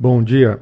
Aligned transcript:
Bom 0.00 0.22
dia, 0.22 0.60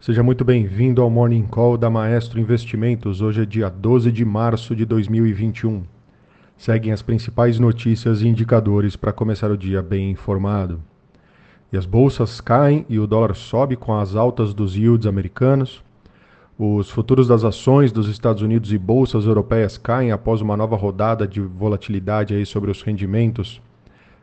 seja 0.00 0.22
muito 0.22 0.44
bem-vindo 0.44 1.02
ao 1.02 1.10
Morning 1.10 1.42
Call 1.42 1.76
da 1.76 1.90
Maestro 1.90 2.38
Investimentos. 2.38 3.20
Hoje 3.20 3.42
é 3.42 3.44
dia 3.44 3.68
12 3.68 4.12
de 4.12 4.24
março 4.24 4.76
de 4.76 4.84
2021. 4.84 5.82
Seguem 6.56 6.92
as 6.92 7.02
principais 7.02 7.58
notícias 7.58 8.22
e 8.22 8.28
indicadores 8.28 8.94
para 8.94 9.12
começar 9.12 9.50
o 9.50 9.58
dia 9.58 9.82
bem 9.82 10.12
informado. 10.12 10.80
E 11.72 11.76
as 11.76 11.84
bolsas 11.84 12.40
caem 12.40 12.86
e 12.88 13.00
o 13.00 13.08
dólar 13.08 13.34
sobe 13.34 13.74
com 13.74 13.92
as 13.92 14.14
altas 14.14 14.54
dos 14.54 14.76
yields 14.76 15.08
americanos. 15.08 15.82
Os 16.56 16.88
futuros 16.90 17.26
das 17.26 17.42
ações 17.42 17.90
dos 17.90 18.06
Estados 18.08 18.40
Unidos 18.40 18.72
e 18.72 18.78
bolsas 18.78 19.24
europeias 19.24 19.76
caem 19.76 20.12
após 20.12 20.40
uma 20.40 20.56
nova 20.56 20.76
rodada 20.76 21.26
de 21.26 21.40
volatilidade 21.40 22.36
aí 22.36 22.46
sobre 22.46 22.70
os 22.70 22.82
rendimentos 22.82 23.60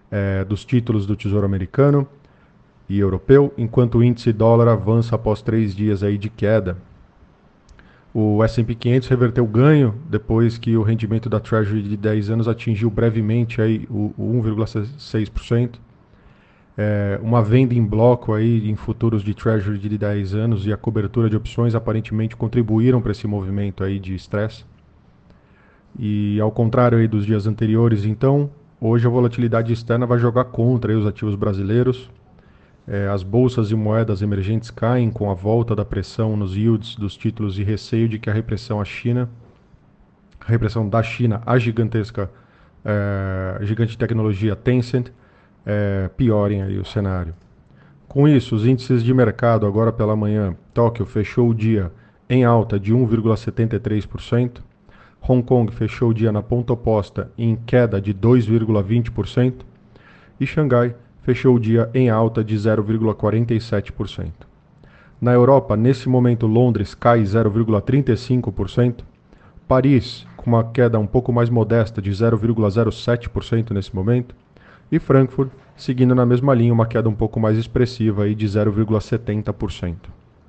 eh, 0.09 0.45
dos 0.45 0.63
títulos 0.63 1.05
do 1.05 1.17
Tesouro 1.17 1.45
Americano 1.45 2.07
e 2.89 2.99
europeu, 2.99 3.53
enquanto 3.57 3.97
o 3.97 4.03
índice 4.03 4.31
dólar 4.31 4.67
avança 4.67 5.15
após 5.15 5.41
três 5.41 5.75
dias 5.75 6.03
aí 6.03 6.17
de 6.17 6.29
queda. 6.29 6.77
O 8.13 8.43
S&P 8.43 8.73
500 8.73 9.07
reverteu 9.09 9.45
ganho 9.45 9.93
depois 10.09 10.57
que 10.57 10.75
o 10.75 10.81
rendimento 10.81 11.29
da 11.29 11.39
Treasury 11.39 11.83
de 11.83 11.97
10 11.97 12.31
anos 12.31 12.47
atingiu 12.47 12.89
brevemente 12.89 13.61
aí 13.61 13.87
o, 13.89 14.13
o 14.17 14.41
1,6%. 14.41 15.75
É, 16.79 17.19
uma 17.23 17.43
venda 17.43 17.73
em 17.73 17.83
bloco 17.83 18.33
aí 18.33 18.69
em 18.69 18.75
futuros 18.75 19.23
de 19.23 19.33
Treasury 19.33 19.77
de 19.77 19.97
10 19.97 20.33
anos 20.35 20.65
e 20.65 20.71
a 20.71 20.77
cobertura 20.77 21.29
de 21.29 21.35
opções 21.35 21.75
aparentemente 21.75 22.35
contribuíram 22.35 23.01
para 23.01 23.11
esse 23.11 23.27
movimento 23.27 23.83
aí 23.83 23.99
de 23.99 24.15
estresse. 24.15 24.63
E 25.97 26.39
ao 26.39 26.51
contrário 26.51 26.97
aí 26.97 27.07
dos 27.07 27.25
dias 27.25 27.47
anteriores, 27.47 28.05
então, 28.05 28.49
hoje 28.79 29.07
a 29.07 29.09
volatilidade 29.09 29.73
externa 29.73 30.05
vai 30.05 30.19
jogar 30.19 30.45
contra 30.45 30.97
os 30.97 31.05
ativos 31.05 31.35
brasileiros. 31.35 32.09
É, 32.87 33.07
as 33.09 33.21
bolsas 33.21 33.69
e 33.69 33.75
moedas 33.75 34.21
emergentes 34.21 34.71
caem 34.71 35.11
com 35.11 35.29
a 35.29 35.33
volta 35.33 35.75
da 35.75 35.83
pressão 35.83 36.37
nos 36.37 36.55
yields 36.55 36.95
dos 36.95 37.17
títulos 37.17 37.59
e 37.59 37.63
receio 37.63 38.07
de 38.07 38.17
que 38.17 38.29
a 38.29 38.33
repressão 38.33 38.79
à 38.79 38.85
China, 38.85 39.29
a 40.39 40.49
repressão 40.49 40.87
da 40.87 41.03
China 41.03 41.41
à 41.45 41.57
gigantesca 41.57 42.31
é, 42.85 43.59
gigante 43.65 43.91
de 43.91 43.97
tecnologia 43.97 44.55
Tencent, 44.55 45.11
é, 45.65 46.09
piorem 46.15 46.63
aí 46.63 46.79
o 46.79 46.85
cenário. 46.85 47.35
Com 48.07 48.25
isso, 48.25 48.55
os 48.55 48.65
índices 48.65 49.03
de 49.03 49.13
mercado 49.13 49.65
agora 49.65 49.91
pela 49.91 50.15
manhã, 50.15 50.55
Tóquio 50.73 51.05
fechou 51.05 51.49
o 51.49 51.53
dia 51.53 51.91
em 52.29 52.45
alta 52.45 52.79
de 52.79 52.93
1,73%, 52.93 54.61
Hong 55.27 55.43
Kong 55.43 55.73
fechou 55.73 56.11
o 56.11 56.13
dia 56.13 56.31
na 56.31 56.41
ponta 56.41 56.71
oposta 56.71 57.29
em 57.37 57.57
queda 57.57 57.99
de 57.99 58.13
2,20% 58.13 59.65
e 60.39 60.47
Xangai 60.47 60.95
fechou 61.27 61.55
o 61.57 61.59
dia 61.59 61.89
em 61.93 62.09
alta 62.09 62.41
de 62.41 62.55
0,47%. 62.55 64.31
Na 65.19 65.33
Europa, 65.33 65.75
nesse 65.75 66.07
momento, 66.07 66.47
Londres 66.47 66.95
cai 66.95 67.21
0,35%, 67.21 69.03
Paris, 69.67 70.25
com 70.37 70.51
uma 70.51 70.63
queda 70.63 70.97
um 70.97 71.05
pouco 71.05 71.33
mais 71.33 71.49
modesta 71.49 72.01
de 72.01 72.11
0,07% 72.11 73.71
nesse 73.71 73.93
momento, 73.93 74.33
e 74.89 74.99
Frankfurt, 74.99 75.49
seguindo 75.75 76.15
na 76.15 76.25
mesma 76.25 76.53
linha, 76.53 76.71
uma 76.71 76.85
queda 76.85 77.09
um 77.09 77.13
pouco 77.13 77.41
mais 77.41 77.57
expressiva 77.57 78.23
aí 78.23 78.33
de 78.33 78.47
0,70%. 78.47 79.95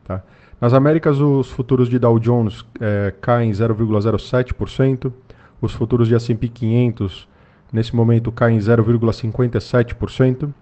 Tá? 0.05 0.23
Nas 0.61 0.73
Américas, 0.73 1.19
os 1.21 1.51
futuros 1.51 1.89
de 1.89 1.99
Dow 1.99 2.21
Jones 2.21 2.65
é, 2.81 3.13
caem 3.21 3.51
0,07%, 3.51 5.13
os 5.61 5.73
futuros 5.73 6.07
de 6.07 6.15
S&P 6.15 6.47
500 6.47 7.27
nesse 7.73 7.97
momento 7.97 8.31
caem 8.31 8.59
0,57%, 8.59 10.55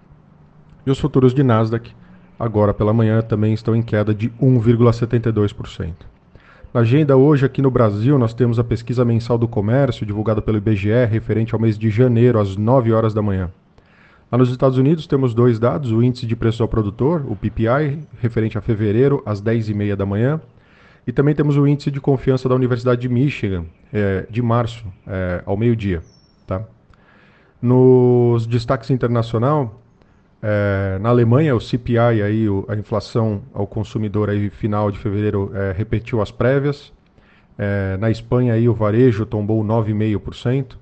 e 0.86 0.90
os 0.90 1.00
futuros 1.00 1.34
de 1.34 1.42
Nasdaq, 1.42 1.92
agora 2.38 2.72
pela 2.72 2.92
manhã, 2.92 3.20
também 3.20 3.52
estão 3.52 3.74
em 3.74 3.82
queda 3.82 4.14
de 4.14 4.30
1,72%. 4.40 5.92
Na 6.72 6.80
agenda 6.80 7.16
hoje 7.16 7.44
aqui 7.44 7.60
no 7.60 7.70
Brasil, 7.70 8.18
nós 8.18 8.32
temos 8.32 8.58
a 8.58 8.64
pesquisa 8.64 9.04
mensal 9.04 9.36
do 9.36 9.48
comércio, 9.48 10.06
divulgada 10.06 10.40
pelo 10.40 10.58
IBGE, 10.58 11.06
referente 11.10 11.54
ao 11.54 11.60
mês 11.60 11.78
de 11.78 11.90
janeiro, 11.90 12.38
às 12.38 12.56
9 12.56 12.92
horas 12.92 13.12
da 13.12 13.22
manhã. 13.22 13.50
Lá 14.30 14.36
nos 14.36 14.50
Estados 14.50 14.76
Unidos 14.76 15.06
temos 15.06 15.32
dois 15.32 15.58
dados, 15.58 15.90
o 15.90 16.02
índice 16.02 16.26
de 16.26 16.36
preços 16.36 16.60
ao 16.60 16.68
produtor, 16.68 17.24
o 17.26 17.34
PPI, 17.34 18.00
referente 18.20 18.58
a 18.58 18.60
fevereiro, 18.60 19.22
às 19.24 19.40
10h30 19.40 19.96
da 19.96 20.04
manhã, 20.04 20.40
e 21.06 21.12
também 21.12 21.34
temos 21.34 21.56
o 21.56 21.66
índice 21.66 21.90
de 21.90 22.00
confiança 22.00 22.48
da 22.48 22.54
Universidade 22.54 23.00
de 23.00 23.08
Michigan, 23.08 23.64
é, 23.92 24.26
de 24.28 24.42
março, 24.42 24.84
é, 25.06 25.42
ao 25.46 25.56
meio-dia. 25.56 26.02
Tá? 26.46 26.62
Nos 27.62 28.46
destaques 28.46 28.90
internacional, 28.90 29.80
é, 30.42 30.98
na 31.00 31.08
Alemanha, 31.08 31.54
o 31.54 31.60
CPI, 31.60 31.98
aí, 31.98 32.48
o, 32.48 32.64
a 32.68 32.76
inflação 32.76 33.42
ao 33.54 33.66
consumidor 33.66 34.30
aí, 34.30 34.50
final 34.50 34.90
de 34.90 34.98
fevereiro, 34.98 35.50
é, 35.54 35.72
repetiu 35.72 36.20
as 36.20 36.30
prévias. 36.30 36.92
É, 37.58 37.96
na 37.96 38.10
Espanha, 38.10 38.54
aí, 38.54 38.68
o 38.68 38.74
varejo 38.74 39.24
tombou 39.24 39.64
9,5%. 39.64 40.76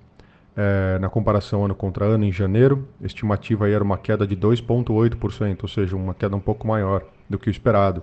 É, 0.57 0.99
na 1.01 1.09
comparação 1.09 1.65
ano 1.65 1.75
contra 1.75 2.05
ano, 2.05 2.25
em 2.25 2.31
janeiro, 2.31 2.87
a 3.03 3.07
estimativa 3.07 3.67
aí 3.67 3.73
era 3.73 3.83
uma 3.83 3.99
queda 3.99 4.25
de 4.25 4.37
2,8%, 4.37 5.59
ou 5.63 5.69
seja, 5.69 5.97
uma 5.97 6.15
queda 6.15 6.37
um 6.37 6.41
pouco 6.41 6.67
maior 6.67 7.03
do 7.29 7.39
que 7.39 7.49
o 7.49 7.51
esperado. 7.51 8.03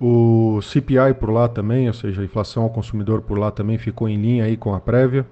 O 0.00 0.60
CPI 0.62 1.14
por 1.18 1.30
lá 1.30 1.48
também, 1.48 1.88
ou 1.88 1.94
seja, 1.94 2.20
a 2.20 2.24
inflação 2.24 2.64
ao 2.64 2.70
consumidor 2.70 3.22
por 3.22 3.38
lá 3.38 3.50
também 3.50 3.78
ficou 3.78 4.08
em 4.08 4.16
linha 4.16 4.44
aí 4.44 4.56
com 4.56 4.74
a 4.74 4.80
prévia. 4.80 5.26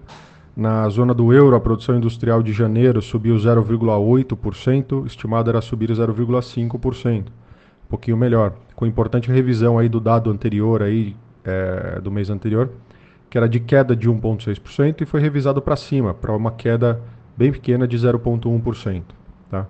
Na 0.57 0.89
zona 0.89 1.13
do 1.13 1.33
euro, 1.33 1.57
a 1.57 1.61
produção 1.61 1.97
industrial 1.97 2.41
de 2.41 2.53
janeiro 2.53 3.03
subiu 3.03 3.35
0,8%, 3.35 5.05
estimado 5.05 5.51
era 5.51 5.61
subir 5.61 5.91
0,5%, 5.91 7.23
um 7.23 7.25
pouquinho 7.89 8.17
melhor, 8.17 8.53
com 8.77 8.87
importante 8.87 9.33
revisão 9.33 9.79
aí 9.79 9.89
do 9.89 9.99
dado 9.99 10.31
anterior 10.31 10.81
aí 10.81 11.17
é, 11.45 12.01
do 12.01 12.09
mês 12.09 12.31
anterior, 12.31 12.71
que 13.29 13.37
era 13.37 13.49
de 13.49 13.59
queda 13.59 13.97
de 13.97 14.09
1,6% 14.09 15.01
e 15.01 15.05
foi 15.05 15.21
revisado 15.21 15.61
para 15.61 15.75
cima, 15.75 16.15
para 16.15 16.33
uma 16.33 16.53
queda 16.53 17.01
bem 17.37 17.51
pequena 17.51 17.89
de 17.89 17.99
0,1%. 17.99 19.03
Tá? 19.51 19.67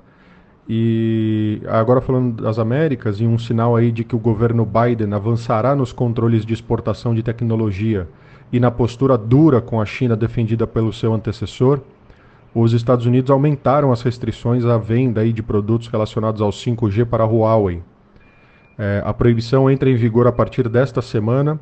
E 0.69 1.63
agora 1.67 2.03
falando 2.03 2.43
das 2.43 2.59
Américas, 2.59 3.23
em 3.23 3.27
um 3.27 3.39
sinal 3.39 3.75
aí 3.75 3.91
de 3.91 4.05
que 4.05 4.15
o 4.15 4.19
governo 4.19 4.67
Biden 4.67 5.15
avançará 5.15 5.75
nos 5.75 5.95
controles 5.95 6.45
de 6.45 6.53
exportação 6.53 7.15
de 7.15 7.23
tecnologia 7.23 8.07
e 8.55 8.61
na 8.61 8.71
postura 8.71 9.19
dura 9.19 9.61
com 9.61 9.81
a 9.81 9.85
China 9.85 10.15
defendida 10.15 10.65
pelo 10.65 10.93
seu 10.93 11.13
antecessor, 11.13 11.81
os 12.55 12.73
Estados 12.73 13.05
Unidos 13.05 13.29
aumentaram 13.29 13.91
as 13.91 14.01
restrições 14.01 14.65
à 14.65 14.79
venda 14.79 15.27
de 15.33 15.43
produtos 15.43 15.89
relacionados 15.89 16.41
ao 16.41 16.51
5G 16.51 17.05
para 17.05 17.25
a 17.25 17.27
Huawei. 17.27 17.83
É, 18.79 19.03
a 19.05 19.13
proibição 19.13 19.69
entra 19.69 19.91
em 19.91 19.97
vigor 19.97 20.29
a 20.29 20.33
partir 20.33 20.69
desta 20.69 21.03
semana, 21.03 21.59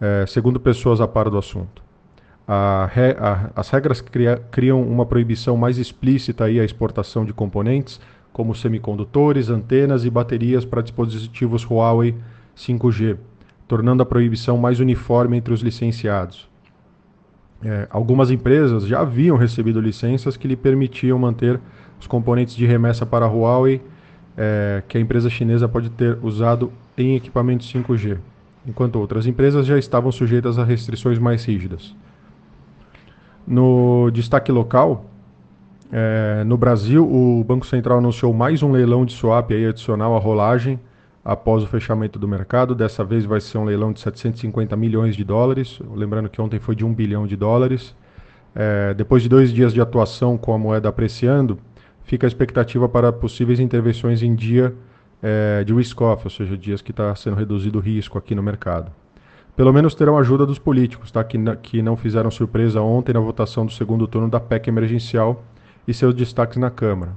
é, 0.00 0.26
segundo 0.26 0.58
pessoas 0.58 1.00
a 1.00 1.06
par 1.06 1.30
do 1.30 1.38
assunto. 1.38 1.80
A 2.48 2.90
a, 3.20 3.50
as 3.54 3.70
regras 3.70 4.00
cria, 4.00 4.42
criam 4.50 4.82
uma 4.82 5.06
proibição 5.06 5.56
mais 5.56 5.78
explícita 5.78 6.46
aí 6.46 6.58
à 6.58 6.64
exportação 6.64 7.24
de 7.24 7.32
componentes, 7.32 8.00
como 8.32 8.52
semicondutores, 8.52 9.48
antenas 9.48 10.04
e 10.04 10.10
baterias 10.10 10.64
para 10.64 10.82
dispositivos 10.82 11.64
Huawei 11.64 12.16
5G 12.56 13.16
tornando 13.72 14.02
a 14.02 14.04
proibição 14.04 14.58
mais 14.58 14.80
uniforme 14.80 15.38
entre 15.38 15.54
os 15.54 15.62
licenciados. 15.62 16.46
É, 17.64 17.86
algumas 17.88 18.30
empresas 18.30 18.86
já 18.86 19.00
haviam 19.00 19.34
recebido 19.34 19.80
licenças 19.80 20.36
que 20.36 20.46
lhe 20.46 20.56
permitiam 20.56 21.18
manter 21.18 21.58
os 21.98 22.06
componentes 22.06 22.54
de 22.54 22.66
remessa 22.66 23.06
para 23.06 23.24
a 23.24 23.28
Huawei, 23.30 23.80
é, 24.36 24.82
que 24.86 24.98
a 24.98 25.00
empresa 25.00 25.30
chinesa 25.30 25.66
pode 25.66 25.88
ter 25.88 26.18
usado 26.22 26.70
em 26.98 27.16
equipamentos 27.16 27.72
5G, 27.72 28.18
enquanto 28.66 28.96
outras 28.96 29.26
empresas 29.26 29.64
já 29.64 29.78
estavam 29.78 30.12
sujeitas 30.12 30.58
a 30.58 30.64
restrições 30.64 31.18
mais 31.18 31.42
rígidas. 31.42 31.96
No 33.46 34.10
destaque 34.10 34.52
local, 34.52 35.06
é, 35.90 36.44
no 36.44 36.58
Brasil, 36.58 37.10
o 37.10 37.42
Banco 37.42 37.64
Central 37.64 37.96
anunciou 37.96 38.34
mais 38.34 38.62
um 38.62 38.70
leilão 38.70 39.06
de 39.06 39.14
swap 39.14 39.50
aí 39.50 39.64
adicional 39.64 40.14
à 40.14 40.18
rolagem 40.18 40.78
após 41.24 41.62
o 41.62 41.66
fechamento 41.66 42.18
do 42.18 42.26
mercado. 42.26 42.74
Dessa 42.74 43.04
vez 43.04 43.24
vai 43.24 43.40
ser 43.40 43.58
um 43.58 43.64
leilão 43.64 43.92
de 43.92 44.00
750 44.00 44.76
milhões 44.76 45.16
de 45.16 45.24
dólares. 45.24 45.80
Lembrando 45.94 46.28
que 46.28 46.40
ontem 46.40 46.58
foi 46.58 46.74
de 46.74 46.84
1 46.84 46.92
bilhão 46.92 47.26
de 47.26 47.36
dólares. 47.36 47.94
É, 48.54 48.92
depois 48.94 49.22
de 49.22 49.28
dois 49.28 49.52
dias 49.52 49.72
de 49.72 49.80
atuação 49.80 50.36
com 50.36 50.52
a 50.52 50.58
moeda 50.58 50.88
apreciando, 50.88 51.58
fica 52.04 52.26
a 52.26 52.28
expectativa 52.28 52.88
para 52.88 53.12
possíveis 53.12 53.58
intervenções 53.60 54.22
em 54.22 54.34
dia 54.34 54.74
é, 55.22 55.64
de 55.64 55.72
risk-off, 55.72 56.24
ou 56.24 56.30
seja, 56.30 56.56
dias 56.56 56.82
que 56.82 56.90
está 56.90 57.14
sendo 57.14 57.36
reduzido 57.36 57.78
o 57.78 57.80
risco 57.80 58.18
aqui 58.18 58.34
no 58.34 58.42
mercado. 58.42 58.90
Pelo 59.56 59.72
menos 59.72 59.94
terão 59.94 60.18
ajuda 60.18 60.44
dos 60.44 60.58
políticos, 60.58 61.10
tá? 61.10 61.22
que, 61.22 61.38
que 61.62 61.82
não 61.82 61.96
fizeram 61.96 62.30
surpresa 62.30 62.80
ontem 62.80 63.12
na 63.12 63.20
votação 63.20 63.64
do 63.64 63.72
segundo 63.72 64.06
turno 64.06 64.28
da 64.28 64.40
PEC 64.40 64.68
emergencial 64.68 65.44
e 65.86 65.94
seus 65.94 66.14
destaques 66.14 66.56
na 66.56 66.70
Câmara. 66.70 67.12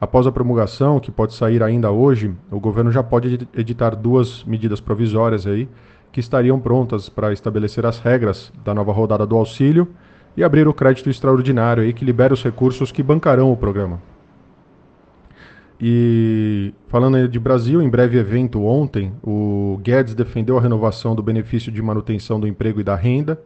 Após 0.00 0.26
a 0.26 0.32
promulgação, 0.32 0.98
que 0.98 1.10
pode 1.10 1.34
sair 1.34 1.62
ainda 1.62 1.90
hoje, 1.90 2.34
o 2.50 2.58
governo 2.58 2.90
já 2.90 3.02
pode 3.02 3.46
editar 3.54 3.94
duas 3.94 4.42
medidas 4.44 4.80
provisórias 4.80 5.46
aí 5.46 5.68
que 6.10 6.20
estariam 6.20 6.58
prontas 6.58 7.10
para 7.10 7.34
estabelecer 7.34 7.84
as 7.84 7.98
regras 7.98 8.50
da 8.64 8.72
nova 8.72 8.92
rodada 8.92 9.26
do 9.26 9.36
auxílio 9.36 9.86
e 10.34 10.42
abrir 10.42 10.66
o 10.66 10.72
crédito 10.72 11.10
extraordinário 11.10 11.82
aí 11.82 11.92
que 11.92 12.04
libera 12.04 12.32
os 12.32 12.42
recursos 12.42 12.90
que 12.90 13.02
bancarão 13.02 13.52
o 13.52 13.56
programa. 13.56 14.00
E 15.78 16.74
falando 16.88 17.28
de 17.28 17.38
Brasil, 17.38 17.82
em 17.82 17.88
breve 17.88 18.18
evento 18.18 18.64
ontem, 18.64 19.12
o 19.22 19.78
Guedes 19.82 20.14
defendeu 20.14 20.56
a 20.56 20.60
renovação 20.62 21.14
do 21.14 21.22
benefício 21.22 21.70
de 21.70 21.80
manutenção 21.82 22.40
do 22.40 22.46
emprego 22.46 22.80
e 22.80 22.84
da 22.84 22.94
renda, 22.96 23.40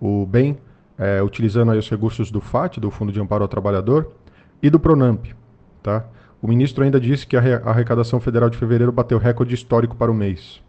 o 0.00 0.26
BEM, 0.26 0.58
é, 0.98 1.22
utilizando 1.22 1.70
aí 1.70 1.78
os 1.78 1.88
recursos 1.88 2.30
do 2.30 2.40
FAT, 2.40 2.78
do 2.78 2.90
Fundo 2.90 3.12
de 3.12 3.20
Amparo 3.20 3.42
ao 3.42 3.48
Trabalhador, 3.48 4.12
e 4.60 4.68
do 4.68 4.78
Pronamp. 4.78 5.26
Tá? 5.82 6.04
O 6.40 6.48
ministro 6.48 6.84
ainda 6.84 7.00
disse 7.00 7.26
que 7.26 7.36
a 7.36 7.40
arrecadação 7.64 8.20
federal 8.20 8.48
de 8.48 8.56
fevereiro 8.56 8.92
bateu 8.92 9.18
recorde 9.18 9.54
histórico 9.54 9.96
para 9.96 10.10
o 10.10 10.14
mês. 10.14 10.60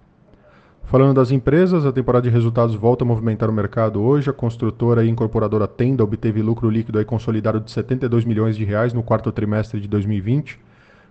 Falando 0.86 1.16
das 1.16 1.32
empresas, 1.32 1.86
a 1.86 1.92
temporada 1.92 2.24
de 2.24 2.34
resultados 2.34 2.76
volta 2.76 3.04
a 3.04 3.08
movimentar 3.08 3.50
o 3.50 3.54
mercado 3.54 4.02
hoje. 4.02 4.30
A 4.30 4.34
construtora 4.34 5.04
e 5.04 5.10
incorporadora 5.10 5.68
Tenda 5.68 6.04
obteve 6.04 6.42
lucro 6.42 6.70
líquido 6.70 7.00
aí 7.00 7.06
consolidado 7.06 7.60
de 7.60 7.72
72 7.72 8.26
milhões 8.26 8.56
de 8.56 8.64
reais 8.64 8.94
no 8.94 9.02
quarto 9.02 9.32
trimestre 9.32 9.80
de 9.80 9.88
2020 9.88 10.60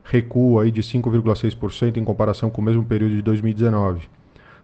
recuo 0.04 0.58
aí 0.58 0.70
de 0.70 0.82
5,6% 0.82 1.96
em 1.96 2.04
comparação 2.04 2.50
com 2.50 2.60
o 2.60 2.64
mesmo 2.64 2.84
período 2.84 3.14
de 3.14 3.22
2019. 3.22 4.08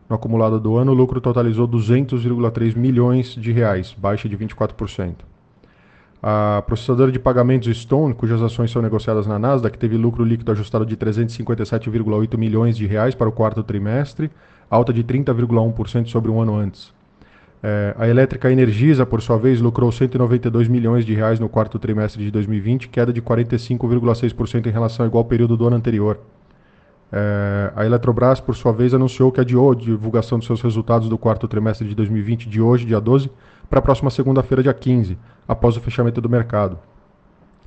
No 0.09 0.17
acumulado 0.17 0.59
do 0.59 0.77
ano, 0.77 0.93
o 0.93 0.95
lucro 0.95 1.21
totalizou 1.21 1.69
200,3 1.69 2.77
milhões 2.77 3.35
de 3.35 3.53
reais, 3.53 3.95
baixa 3.97 4.29
de 4.29 4.37
24%. 4.37 5.17
A 6.23 6.63
processadora 6.67 7.13
de 7.13 7.19
pagamentos 7.19 7.69
Stone, 7.77 8.13
cujas 8.13 8.43
ações 8.43 8.71
são 8.71 8.83
negociadas 8.83 9.27
na 9.27 9.39
Nasdaq, 9.39 9.79
teve 9.79 9.97
lucro 9.97 10.25
líquido 10.25 10.51
ajustado 10.51 10.85
de 10.85 10.97
357,8 10.97 12.37
milhões 12.37 12.77
de 12.77 12.87
reais 12.87 13.15
para 13.15 13.29
o 13.29 13.33
quarto 13.33 13.63
trimestre, 13.63 14.29
alta 14.69 14.93
de 14.93 15.05
30,1% 15.05 16.09
sobre 16.09 16.31
um 16.31 16.41
ano 16.41 16.57
antes. 16.57 16.93
É, 17.63 17.95
a 17.97 18.09
elétrica 18.09 18.51
Energisa, 18.51 19.07
por 19.07 19.23
sua 19.23 19.37
vez, 19.37 19.61
lucrou 19.61 19.91
192 19.91 20.69
milhões 20.69 21.05
de 21.05 21.15
reais 21.15 21.39
no 21.39 21.49
quarto 21.49 21.79
trimestre 21.79 22.25
de 22.25 22.31
2020, 22.31 22.89
queda 22.89 23.13
de 23.13 23.23
45,6% 23.23 24.67
em 24.67 24.71
relação 24.71 25.05
ao 25.05 25.09
igual 25.09 25.25
período 25.25 25.57
do 25.57 25.67
ano 25.67 25.77
anterior. 25.77 26.19
É, 27.11 27.73
a 27.75 27.87
Eletrobras, 27.87 28.41
por 28.41 28.55
sua 28.55 28.73
vez, 28.73 28.93
anunciou 28.93 29.33
que 29.33 29.41
adiou 29.41 29.73
a 29.73 29.75
divulgação 29.75 30.39
dos 30.39 30.47
seus 30.47 30.61
resultados 30.61 31.09
do 31.09 31.17
quarto 31.17 31.49
trimestre 31.49 31.89
de 31.89 31.95
2020 31.95 32.49
de 32.49 32.61
hoje, 32.61 32.85
dia 32.85 33.01
12, 33.01 33.31
para 33.69 33.79
a 33.79 33.83
próxima 33.83 34.11
segunda-feira, 34.11 34.63
dia 34.63 34.75
15, 34.75 35.19
após 35.47 35.77
o 35.77 35.81
fechamento 35.81 36.21
do 36.21 36.29
mercado. 36.29 36.79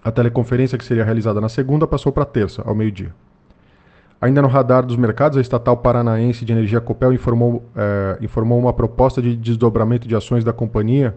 A 0.04 0.12
teleconferência 0.12 0.78
que 0.78 0.86
seria 0.86 1.04
realizada 1.04 1.42
na 1.42 1.50
segunda 1.50 1.88
passou 1.88 2.12
para 2.12 2.26
terça, 2.26 2.62
ao 2.66 2.74
meio-dia. 2.74 3.14
Ainda 4.20 4.42
no 4.42 4.48
radar 4.48 4.86
dos 4.86 4.96
mercados, 4.96 5.38
a 5.38 5.42
estatal 5.42 5.76
paranaense 5.78 6.46
de 6.46 6.52
energia 6.52 6.80
Copel 6.80 7.12
informou, 7.12 7.64
é, 7.76 8.18
informou 8.22 8.60
uma 8.60 8.72
proposta 8.72 9.20
de 9.22 9.36
desdobramento 9.36 10.08
de 10.08 10.16
ações 10.16 10.44
da 10.44 10.54
companhia, 10.54 11.16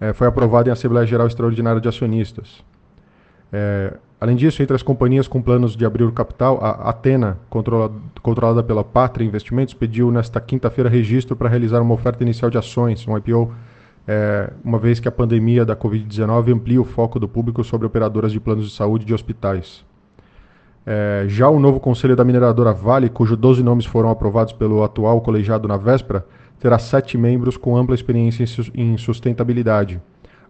é, 0.00 0.14
foi 0.14 0.26
aprovada 0.26 0.70
em 0.70 0.72
Assembleia 0.72 1.06
Geral 1.06 1.26
Extraordinária 1.26 1.80
de 1.80 1.88
Acionistas. 1.88 2.64
É, 3.52 3.92
além 4.20 4.36
disso, 4.36 4.62
entre 4.62 4.76
as 4.76 4.82
companhias 4.82 5.26
com 5.26 5.40
planos 5.40 5.74
de 5.74 5.86
abrir 5.86 6.04
o 6.04 6.12
capital, 6.12 6.58
a 6.62 6.90
Atena, 6.90 7.38
controlada, 7.48 8.62
pela 8.62 8.84
Pátria 8.84 9.24
Investimentos, 9.24 9.72
pediu 9.72 10.10
nesta 10.10 10.40
quinta-feira 10.40 10.90
registro 10.90 11.34
para 11.34 11.48
realizar 11.48 11.80
uma 11.80 11.94
oferta 11.94 12.22
inicial 12.22 12.50
de 12.50 12.58
ações, 12.58 13.06
um 13.08 13.16
IPO, 13.16 13.52
uma 14.64 14.78
vez 14.78 15.00
que 15.00 15.08
a 15.08 15.12
pandemia 15.12 15.64
da 15.64 15.74
Covid-19 15.74 16.54
amplia 16.54 16.80
o 16.80 16.84
foco 16.84 17.18
do 17.18 17.28
público 17.28 17.64
sobre 17.64 17.86
operadoras 17.86 18.32
de 18.32 18.40
planos 18.40 18.68
de 18.68 18.74
saúde 18.74 19.04
de 19.04 19.14
hospitais. 19.14 19.84
É, 20.84 21.24
já 21.28 21.48
o 21.48 21.60
novo 21.60 21.78
conselho 21.78 22.16
da 22.16 22.24
mineradora 22.24 22.72
Vale, 22.72 23.08
cujos 23.08 23.36
12 23.36 23.62
nomes 23.62 23.84
foram 23.84 24.10
aprovados 24.10 24.52
pelo 24.52 24.82
atual 24.82 25.20
colegiado 25.20 25.68
na 25.68 25.76
véspera, 25.76 26.26
terá 26.58 26.78
sete 26.78 27.16
membros 27.16 27.56
com 27.56 27.76
ampla 27.76 27.94
experiência 27.94 28.44
em 28.74 28.96
sustentabilidade, 28.96 30.00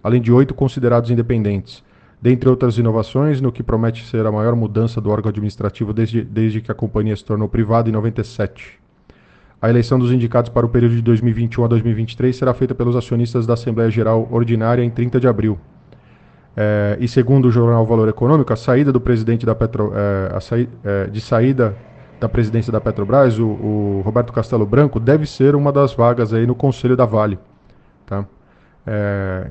além 0.02 0.20
de 0.20 0.32
oito 0.32 0.54
considerados 0.54 1.10
independentes. 1.10 1.84
Dentre 2.22 2.48
outras 2.48 2.76
inovações, 2.76 3.40
no 3.40 3.50
que 3.50 3.62
promete 3.62 4.06
ser 4.06 4.26
a 4.26 4.32
maior 4.32 4.54
mudança 4.54 5.00
do 5.00 5.10
órgão 5.10 5.30
administrativo 5.30 5.92
desde, 5.92 6.22
desde 6.22 6.60
que 6.60 6.70
a 6.70 6.74
companhia 6.74 7.16
se 7.16 7.24
tornou 7.24 7.48
privada 7.48 7.88
em 7.88 7.92
97. 7.92 8.78
A 9.62 9.68
eleição 9.70 9.98
dos 9.98 10.12
indicados 10.12 10.50
para 10.50 10.64
o 10.64 10.68
período 10.68 10.96
de 10.96 11.02
2021 11.02 11.64
a 11.64 11.68
2023 11.68 12.36
será 12.36 12.52
feita 12.52 12.74
pelos 12.74 12.96
acionistas 12.96 13.46
da 13.46 13.54
Assembleia 13.54 13.90
Geral 13.90 14.28
Ordinária 14.30 14.82
em 14.82 14.90
30 14.90 15.18
de 15.18 15.28
abril. 15.28 15.58
É, 16.56 16.96
e 17.00 17.08
segundo 17.08 17.46
o 17.46 17.50
jornal 17.50 17.86
Valor 17.86 18.08
Econômico, 18.08 18.52
a 18.52 18.56
saída 18.56 18.92
do 18.92 19.00
presidente 19.00 19.46
da 19.46 19.54
Petro, 19.54 19.92
é, 19.94 20.40
saí, 20.40 20.68
é, 20.84 21.06
de 21.06 21.20
saída 21.20 21.76
da 22.18 22.28
presidência 22.28 22.70
da 22.70 22.80
Petrobras, 22.80 23.38
o, 23.38 23.46
o, 23.46 24.02
Roberto 24.04 24.32
Castelo 24.32 24.66
Branco, 24.66 25.00
deve 25.00 25.26
ser 25.26 25.54
uma 25.54 25.72
das 25.72 25.94
vagas 25.94 26.34
aí 26.34 26.46
no 26.46 26.54
Conselho 26.54 26.96
da 26.96 27.06
Vale. 27.06 27.38
Tá? 28.04 28.26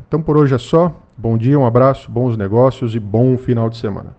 Então 0.07 0.21
por 0.21 0.37
hoje 0.37 0.53
é 0.53 0.57
só. 0.57 0.93
Bom 1.21 1.37
dia, 1.37 1.59
um 1.59 1.65
abraço, 1.65 2.09
bons 2.09 2.37
negócios 2.37 2.95
e 2.95 2.99
bom 2.99 3.37
final 3.37 3.69
de 3.69 3.75
semana. 3.75 4.15